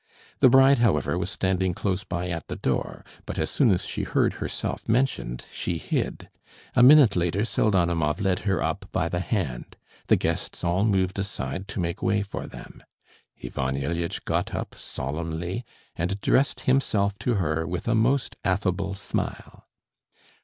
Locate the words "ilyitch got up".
13.75-14.73